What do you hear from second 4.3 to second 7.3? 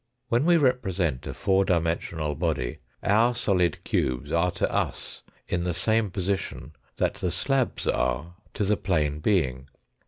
are to us in the same position that the